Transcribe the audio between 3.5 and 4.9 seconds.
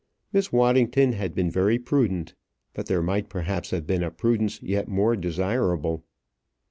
have been a prudence yet